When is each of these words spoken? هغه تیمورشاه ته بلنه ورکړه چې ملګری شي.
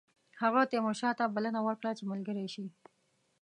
هغه 0.41 0.61
تیمورشاه 0.71 1.13
ته 1.19 1.25
بلنه 1.35 1.59
ورکړه 1.63 1.91
چې 1.97 2.03
ملګری 2.11 2.47
شي. 2.53 2.65